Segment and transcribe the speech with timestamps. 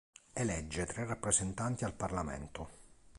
[0.33, 2.69] Elegge tre rappresentanti al Parlamento.